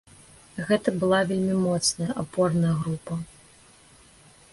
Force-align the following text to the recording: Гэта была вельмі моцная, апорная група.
Гэта 0.69 0.93
была 1.03 1.19
вельмі 1.31 1.57
моцная, 1.65 2.07
апорная 2.23 2.73
група. 2.81 3.19